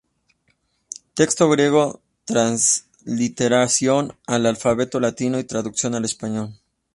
[1.13, 6.55] Texto griego, transliteración al alfabeto latino y traducción al español.